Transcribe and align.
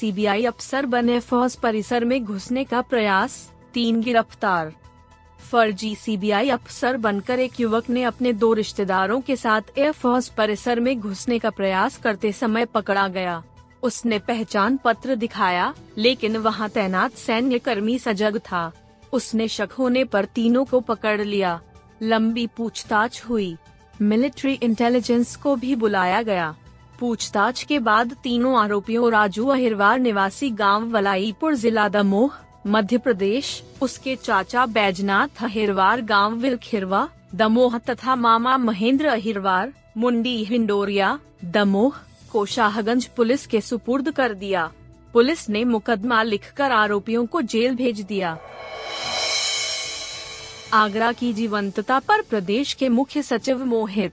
CBI 0.00 0.44
अफसर 0.44 0.86
बने 0.86 1.18
फौज 1.20 1.54
परिसर 1.56 2.04
में 2.04 2.24
घुसने 2.24 2.64
का 2.64 2.80
प्रयास, 2.80 3.32
तीन 3.74 4.00
गिरफ़्तार। 4.00 4.72
फर्जी 5.50 5.94
सीबीआई 5.94 6.48
अफसर 6.48 6.96
बनकर 6.96 7.40
एक 7.40 7.60
युवक 7.60 7.90
ने 7.90 8.02
अपने 8.02 8.32
दो 8.32 8.52
रिश्तेदारों 8.52 9.20
के 9.20 9.36
साथ 9.36 9.78
एयरफोर्स 9.78 10.28
परिसर 10.28 10.80
में 10.80 11.00
घुसने 11.00 11.38
का 11.38 11.50
प्रयास 11.50 11.96
करते 11.96 12.32
समय 12.32 12.64
पकड़ा 12.64 13.08
गया। 13.08 13.42
उसने 13.82 14.18
पहचान 14.18 14.76
पत्र 14.76 15.14
दिखाया, 15.14 15.74
लेकिन 15.98 16.36
वहाँ 16.36 16.68
तैनात 16.68 17.12
सैन्य 17.12 17.58
कर्मी 17.58 17.98
सजग 17.98 18.38
था। 18.38 18.72
उसने 19.12 19.48
शक 19.48 19.72
होने 19.72 20.04
पर 20.04 20.24
तीनों 20.24 20.64
को 20.64 20.80
पकड़ 20.80 21.20
लिया। 21.20 21.60
लंबी 22.02 22.46
पूछताछ 22.46 23.24
हुई। 23.24 23.56
मिलिट्री 24.02 24.52
इंटेलिजेंस 24.52 25.36
को 25.36 25.56
भी 25.56 25.74
बुलाया 25.76 26.22
गया। 26.22 26.54
पूछताछ 27.00 27.62
के 27.62 27.78
बाद 27.78 28.12
तीनों 28.22 28.58
आरोपियों 28.58 29.10
राजू 29.12 29.46
अहिरवार 29.46 29.98
निवासी 29.98 30.50
गाँव 30.50 30.90
वलाईपुर 30.90 31.54
जिला 31.54 31.88
दमोह, 31.88 32.32
मध्य 32.66 32.98
प्रदेश, 32.98 33.62
उसके 33.82 34.16
चाचा 34.16 34.66
बैजनाथ 34.66 35.42
अहिरवार 35.42 36.00
गाँव 36.00 36.34
विलखिरवा, 36.34 37.08
दमोह 37.34 37.78
तथा 37.78 38.16
मामा 38.16 38.56
महेंद्र 38.56 39.06
अहिरवार, 39.06 39.72
मुंडी 39.96 40.44
हिंडोरिया, 40.44 41.18
दमोह 41.44 41.96
को 42.32 42.44
शाहगंज 42.46 43.06
पुलिस 43.06 43.46
के 43.46 43.60
सुपुर्द 43.60 44.10
कर 44.10 44.34
दिया। 44.34 44.70
पुलिस 45.12 45.48
ने 45.48 45.64
मुकदमा 45.64 46.22
लिखकर 46.22 46.72
आरोपियों 46.72 47.26
को 47.26 47.42
जेल 47.42 47.74
भेज 47.74 48.00
दिया। 48.00 48.38
आगरा 50.74 51.12
की 51.12 51.32
जीवंतता 51.32 51.98
पर 51.98 52.22
प्रदेश 52.22 52.72
के 52.72 52.88
मुख्य 52.88 53.22
सचिव 53.22 53.64
मोहित 53.64 54.12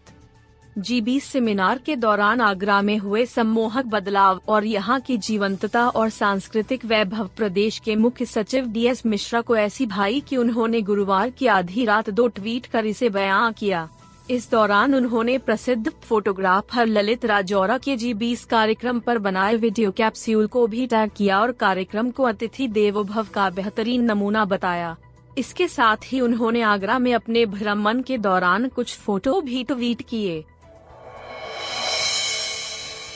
जीबी 0.77 1.19
सेमिनार 1.19 1.77
के 1.77 1.95
दौरान 1.95 2.41
आगरा 2.41 2.81
में 2.81 2.97
हुए 2.97 3.25
सम्मोहक 3.25 3.85
बदलाव 3.85 4.41
और 4.47 4.65
यहाँ 4.65 4.99
की 4.99 5.17
जीवंतता 5.17 5.87
और 5.89 6.09
सांस्कृतिक 6.09 6.83
वैभव 6.85 7.29
प्रदेश 7.37 7.77
के 7.79 7.95
मुख्य 7.95 8.25
सचिव 8.25 8.65
डीएस 8.65 9.05
मिश्रा 9.05 9.39
को 9.41 9.55
ऐसी 9.57 9.85
भाई 9.85 10.19
कि 10.19 10.37
उन्होंने 10.37 10.81
गुरुवार 10.81 11.29
की 11.29 11.47
आधी 11.47 11.85
रात 11.85 12.09
दो 12.09 12.27
ट्वीट 12.27 12.65
कर 12.65 12.85
इसे 12.85 13.09
बयां 13.09 13.51
किया। 13.53 13.87
इस 14.29 14.49
दौरान 14.51 14.93
उन्होंने 14.95 15.37
प्रसिद्ध 15.37 15.91
फोटोग्राफर 16.03 16.85
ललित 16.85 17.25
राजौरा 17.25 17.77
के 17.77 17.95
जी 17.95 18.13
बीस 18.13 18.43
कार्यक्रम 18.45 18.99
पर 18.99 19.17
बनाए 19.19 19.55
वीडियो 19.55 19.91
कैप्सूल 19.91 20.47
को 20.47 20.65
भी 20.67 20.85
टैग 20.87 21.11
किया 21.17 21.39
और 21.39 21.51
कार्यक्रम 21.55 22.11
को 22.11 22.23
अतिथि 22.23 22.67
देवोभव 22.67 23.27
का 23.33 23.49
बेहतरीन 23.49 24.03
नमूना 24.03 24.43
बताया। 24.45 24.95
इसके 25.37 25.67
साथ 25.67 26.05
ही 26.05 26.21
उन्होंने 26.21 26.61
आगरा 26.63 26.99
में 26.99 27.13
अपने 27.13 27.45
भ्रमण 27.47 28.01
के 28.01 28.17
दौरान 28.17 28.67
कुछ 28.67 28.95
फ़ोटो 28.97 29.39
भी 29.41 29.63
ट्वीट 29.63 30.01
किए। 30.01 30.43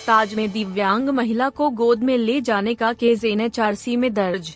ताज 0.08 0.34
में 0.36 0.50
दिव्यांग 0.52 1.10
महिला 1.10 1.50
को 1.50 1.70
गोद 1.70 2.04
में 2.04 2.18
ले 2.18 2.40
जाने 2.42 2.74
का 2.76 2.92
केस 2.94 3.24
एनएचआरसी 3.26 3.96
में 3.96 4.14
दर्ज। 4.14 4.50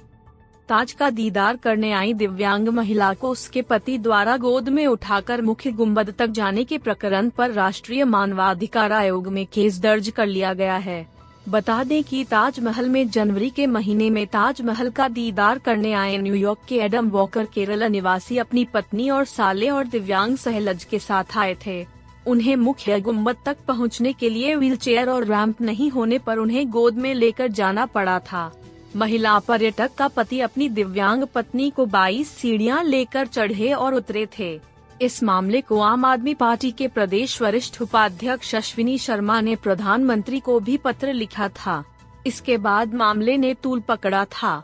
ताज 0.69 0.91
का 0.91 1.09
दीदार 1.09 1.57
करने 1.57 1.91
आई 1.91 2.13
दिव्यांग 2.13 2.69
महिला 2.69 3.13
को 3.13 3.29
उसके 3.29 3.61
पति 3.61 3.97
द्वारा 3.97 4.37
गोद 4.37 4.69
में 4.69 4.85
उठाकर 4.87 5.41
मुख्य 5.41 5.71
गुंबद 5.71 6.13
तक 6.19 6.27
जाने 6.27 6.63
के 6.63 6.77
प्रकरण 6.77 7.29
पर 7.29 7.51
राष्ट्रीय 7.51 8.03
मानवाधिकार 8.05 8.91
आयोग 8.91 9.27
में 9.27 9.45
केस 9.45 9.79
दर्ज 9.79 10.09
कर 10.09 10.27
लिया 10.27 10.53
गया 10.53 10.77
है। 10.77 11.05
बता 11.49 11.83
दें 11.83 12.03
कि 12.03 12.23
ताजमहल 12.23 12.89
में 12.89 13.09
जनवरी 13.09 13.49
के 13.49 13.67
महीने 13.67 14.09
में 14.09 14.25
ताजमहल 14.27 14.89
का 14.89 15.07
दीदार 15.07 15.57
करने 15.57 15.91
आए 15.93 16.17
न्यूयॉर्क 16.17 16.59
के 16.69 16.77
एडम 16.77 17.09
वॉकर 17.09 17.45
केरला 17.45 17.87
निवासी 17.87 18.37
अपनी 18.37 18.65
पत्नी 18.65 19.09
और 19.09 19.25
साले 19.25 19.69
और 19.69 19.87
दिव्यांग 19.87 20.37
सहलज 20.37 20.83
के 20.83 20.99
साथ 20.99 21.37
आए 21.37 21.55
थे। 21.65 21.85
उन्हें 22.27 22.55
मुख्य 22.55 23.01
गुंबद 23.01 23.35
तक 23.45 23.57
पहुँचने 23.67 24.13
के 24.13 24.29
लिए 24.29 24.55
व्हीलचेयर 24.55 25.09
और 25.09 25.25
रैंप 25.25 25.61
नहीं 25.61 25.89
होने 25.89 26.17
पर 26.17 26.37
उन्हें 26.37 26.69
गोद 26.69 26.95
में 26.95 27.13
लेकर 27.13 27.47
जाना 27.47 27.85
पड़ा 27.85 28.19
था। 28.19 28.61
महिला 28.95 29.39
पर्यटक 29.39 29.91
का 29.97 30.07
पति 30.07 30.39
अपनी 30.39 30.69
दिव्यांग 30.69 31.23
पत्नी 31.23 31.69
को 31.69 31.85
22 31.85 32.29
सीढ़ियाँ 32.29 32.83
लेकर 32.83 33.27
चढ़े 33.27 33.73
और 33.73 33.93
उतरे 33.93 34.27
थे। 34.39 34.59
इस 35.01 35.23
मामले 35.23 35.61
को 35.61 35.79
आम 35.79 36.05
आदमी 36.05 36.33
पार्टी 36.33 36.71
के 36.71 36.87
प्रदेश 36.87 37.41
वरिष्ठ 37.41 37.81
उपाध्यक्ष 37.81 38.55
अश्विनी 38.55 38.97
शर्मा 38.97 39.41
ने 39.41 39.55
प्रधानमंत्री 39.55 40.39
को 40.39 40.59
भी 40.59 40.77
पत्र 40.77 41.13
लिखा 41.13 41.47
था। 41.49 41.83
इसके 42.27 42.57
बाद 42.57 42.93
मामले 42.93 43.37
ने 43.37 43.53
तूल 43.53 43.79
पकड़ा 43.79 44.25
था। 44.25 44.63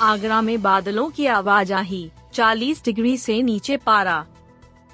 आगरा 0.00 0.42
में 0.42 0.62
बादलों 0.62 1.10
की 1.10 1.26
आवाज़ 1.26 1.72
आवाजाही 1.72 2.10
40 2.32 2.84
डिग्री 2.84 3.16
से 3.16 3.42
नीचे 3.42 3.76
पारा। 3.76 4.26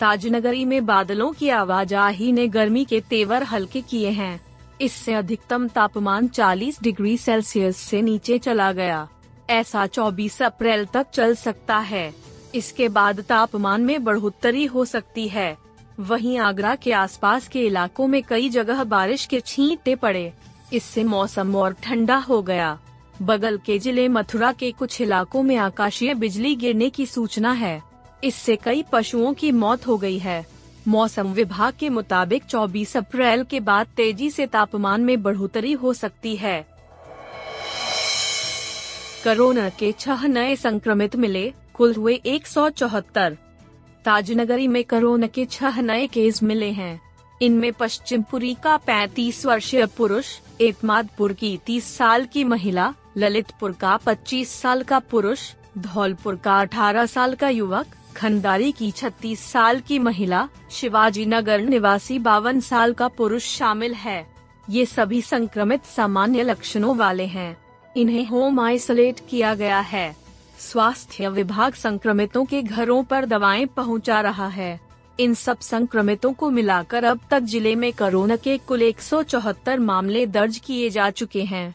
ताजनगरी 0.01 0.65
में 0.65 0.87
बादलों 0.87 1.33
की 1.33 1.49
आवाजाही 1.49 2.33
ने 2.33 2.49
गर्मी 2.49 2.85
के 2.85 3.01
तेवर 3.01 3.43
हल्के 3.43 3.81
किए 3.81 4.11
हैं। 4.11 4.41
इससे 4.81 5.15
अधिकतम 5.15 5.69
तापमान 5.69 6.29
40 6.29 6.83
डिग्री 6.83 7.17
सेल्सियस 7.17 7.77
से 7.77 8.03
नीचे 8.03 8.39
चला 8.39 8.73
गया। 8.73 9.09
ऐसा 9.51 9.87
24 9.87 10.43
अप्रैल 10.43 10.87
तक 10.87 11.07
चल 11.11 11.35
सकता 11.35 11.79
है। 11.79 12.15
इसके 12.55 12.89
बाद 12.89 13.21
तापमान 13.21 13.81
में 13.81 14.05
बढ़ोतरी 14.05 14.65
हो 14.65 14.85
सकती 14.85 15.29
है। 15.29 15.57
वहीं 16.01 16.39
आगरा 16.39 16.75
के 16.75 16.93
आसपास 16.93 17.49
के 17.49 17.67
इलाकों 17.67 18.07
में 18.07 18.23
कई 18.23 18.49
जगह 18.49 18.85
बारिश 18.85 19.27
के 19.27 19.41
छींटे 19.41 19.95
पड़े। 19.95 20.33
इससे 20.73 21.05
मौसम 21.05 21.57
और 21.57 21.73
ठंडा 21.73 22.17
हो 22.17 22.43
गया। 22.43 22.79
बगल 23.23 23.59
के 23.59 23.79
ज़िले 23.79 24.09
मथुरा 24.09 24.53
के 24.53 24.73
कुछ 24.73 25.01
इलाकों 25.01 25.43
में 25.43 25.57
आकाशीय 25.57 26.15
बिजली 26.15 26.57
गिरने 26.57 26.91
की 26.91 27.07
सूचना 27.07 27.53
है। 27.53 27.88
इससे 28.25 28.57
कई 28.57 28.85
पशुओं 28.93 29.35
की 29.35 29.53
मौत 29.53 29.87
हो 29.87 29.99
गई 29.99 30.19
है। 30.19 30.47
मौसम 30.89 31.33
विभाग 31.33 31.73
के 31.81 31.89
मुताबिक 31.89 32.45
24 32.45 32.97
अप्रैल 32.97 33.45
के 33.45 33.61
बाद 33.61 33.87
तेज़ी 33.97 34.31
से 34.31 34.47
तापमान 34.47 35.01
में 35.01 35.23
बढ़ोतरी 35.23 35.73
हो 35.73 35.93
सकती 35.93 36.37
है। 36.37 36.67
कोरोना 39.25 39.69
के 39.69 39.93
छह 39.93 40.27
नए 40.27 40.57
संक्रमित 40.57 41.17
मिले, 41.17 41.53
कुल 41.75 41.95
हुए 41.95 42.15
एक 42.15 42.47
ताजनगरी 44.05 44.69
में 44.69 44.85
कोरोना 44.85 45.27
के 45.27 45.45
छह 45.45 45.81
नए 45.81 46.07
केस 46.07 46.43
मिले 46.43 46.71
हैं। 46.71 47.01
इनमें 47.43 47.73
पश्चिमपुरी 47.73 48.57
का 48.65 48.77
35 48.77 49.47
वर्षीय 49.47 49.87
पुरुष 49.87 50.27
एतमादपुर 50.61 51.33
की 51.33 51.59
30 51.67 51.97
साल 51.97 52.25
की 52.25 52.45
महिला, 52.45 52.95
ललितपुर 53.17 53.73
का 53.73 53.97
25 53.97 54.61
साल 54.61 54.83
का 54.83 54.99
पुरुष, 54.99 55.53
धौलपुर 55.79 56.37
का 56.37 56.61
18 56.61 57.07
साल 57.07 57.35
का 57.35 57.49
युवक 57.49 57.87
खंडारी 58.19 58.73
की 58.73 58.91
36 58.91 59.41
साल 59.41 59.81
की 59.81 59.99
महिला, 59.99 60.49
शिवाजी 60.71 61.27
नगर 61.27 61.61
निवासी 61.61 62.19
बावन 62.19 62.61
साल 62.61 62.93
का 62.93 63.09
पुरुष 63.09 63.45
शामिल 63.59 63.95
है। 63.95 64.27
ये 64.71 64.87
सभी 64.87 65.23
संक्रमित 65.23 65.85
सामान्य 65.85 66.43
लक्षणों 66.43 66.97
वाले 66.97 67.27
हैं। 67.27 67.57
इन्हें 67.97 68.27
होम 68.27 68.61
आइसोलेट 68.61 69.21
किया 69.31 69.55
गया 69.55 69.81
है। 69.81 70.17
स्वास्थ्य 70.59 71.29
विभाग 71.29 71.75
संक्रमितों 71.75 72.45
के 72.45 72.63
घरों 72.63 73.03
पर 73.05 73.25
दवाएँ 73.25 73.67
पहुँचा 73.67 74.21
रहा 74.21 74.49
है। 74.49 74.81
इन 75.21 75.35
सब 75.35 75.59
संक्रमितों 75.59 76.33
को 76.33 76.51
मिलाकर 76.51 77.05
अब 77.05 77.21
तक 77.31 77.41
ज़िले 77.41 77.75
में 77.75 77.93
कोरोना 77.93 78.37
के 78.37 78.59
कुल 78.59 78.83
एक 78.83 79.01
सौ 79.01 79.23
चौहत्तर 79.23 79.79
मामले 79.79 80.27
दर्ज 80.27 80.59
किए 80.59 80.91
जा 80.91 81.11
चुके 81.11 81.43
हैं। 81.43 81.75